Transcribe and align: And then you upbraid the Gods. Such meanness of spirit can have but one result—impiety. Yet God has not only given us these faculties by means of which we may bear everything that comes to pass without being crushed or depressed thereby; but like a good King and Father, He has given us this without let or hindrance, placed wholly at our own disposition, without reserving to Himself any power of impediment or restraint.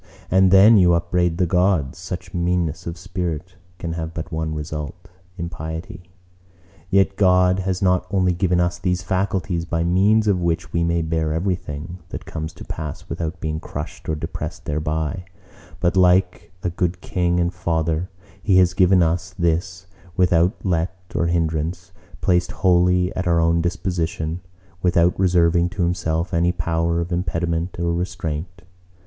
And 0.31 0.49
then 0.49 0.77
you 0.79 0.93
upbraid 0.95 1.37
the 1.37 1.45
Gods. 1.45 1.99
Such 1.99 2.33
meanness 2.33 2.87
of 2.87 2.97
spirit 2.97 3.57
can 3.77 3.93
have 3.93 4.15
but 4.15 4.31
one 4.31 4.55
result—impiety. 4.55 6.09
Yet 6.89 7.15
God 7.15 7.59
has 7.59 7.83
not 7.83 8.07
only 8.09 8.33
given 8.33 8.59
us 8.59 8.79
these 8.79 9.03
faculties 9.03 9.63
by 9.63 9.83
means 9.83 10.27
of 10.27 10.39
which 10.41 10.73
we 10.73 10.83
may 10.83 11.03
bear 11.03 11.31
everything 11.33 11.99
that 12.09 12.25
comes 12.25 12.51
to 12.53 12.65
pass 12.65 13.07
without 13.09 13.39
being 13.39 13.59
crushed 13.59 14.09
or 14.09 14.15
depressed 14.15 14.65
thereby; 14.65 15.23
but 15.79 15.95
like 15.95 16.51
a 16.63 16.71
good 16.71 17.01
King 17.01 17.39
and 17.39 17.53
Father, 17.53 18.09
He 18.41 18.57
has 18.57 18.73
given 18.73 19.03
us 19.03 19.35
this 19.37 19.85
without 20.17 20.55
let 20.65 20.95
or 21.13 21.27
hindrance, 21.27 21.91
placed 22.21 22.51
wholly 22.51 23.15
at 23.15 23.27
our 23.27 23.39
own 23.39 23.61
disposition, 23.61 24.41
without 24.81 25.13
reserving 25.19 25.69
to 25.69 25.83
Himself 25.83 26.33
any 26.33 26.51
power 26.51 27.01
of 27.01 27.11
impediment 27.11 27.77
or 27.77 27.93
restraint. 27.93 28.63